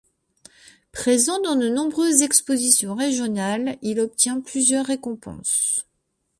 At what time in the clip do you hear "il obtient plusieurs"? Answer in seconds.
3.83-4.87